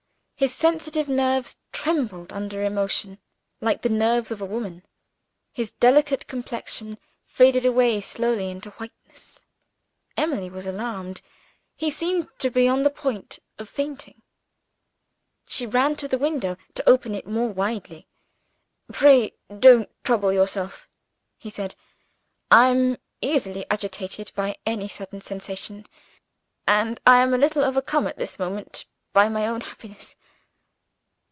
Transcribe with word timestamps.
His 0.41 0.55
sensitive 0.55 1.07
nerves 1.07 1.57
trembled 1.71 2.33
under 2.33 2.63
emotion, 2.63 3.19
like 3.59 3.83
the 3.83 3.89
nerves 3.89 4.31
of 4.31 4.41
a 4.41 4.45
woman; 4.45 4.83
his 5.53 5.69
delicate 5.69 6.25
complexion 6.25 6.97
faded 7.27 7.63
away 7.63 8.01
slowly 8.01 8.49
into 8.49 8.71
whiteness. 8.71 9.43
Emily 10.17 10.49
was 10.49 10.65
alarmed 10.65 11.21
he 11.75 11.91
seemed 11.91 12.27
to 12.39 12.49
be 12.49 12.67
on 12.67 12.81
the 12.81 12.89
point 12.89 13.37
of 13.59 13.69
fainting. 13.69 14.23
She 15.45 15.67
ran 15.67 15.95
to 15.97 16.07
the 16.07 16.17
window 16.17 16.57
to 16.73 16.89
open 16.89 17.13
it 17.13 17.27
more 17.27 17.49
widely. 17.49 18.07
"Pray 18.91 19.35
don't 19.59 19.91
trouble 20.03 20.33
yourself," 20.33 20.87
he 21.37 21.51
said, 21.51 21.75
"I 22.49 22.69
am 22.69 22.97
easily 23.21 23.63
agitated 23.69 24.31
by 24.33 24.55
any 24.65 24.87
sudden 24.87 25.21
sensation 25.21 25.85
and 26.65 26.99
I 27.05 27.17
am 27.19 27.31
a 27.31 27.37
little 27.37 27.63
overcome 27.63 28.07
at 28.07 28.17
this 28.17 28.39
moment 28.39 28.85
by 29.13 29.29
my 29.29 29.45
own 29.45 29.61
happiness." 29.61 30.15